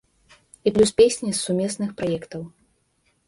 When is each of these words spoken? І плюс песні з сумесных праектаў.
І 0.69 0.71
плюс 0.77 0.93
песні 1.01 1.29
з 1.33 1.37
сумесных 1.45 1.93
праектаў. 1.99 2.41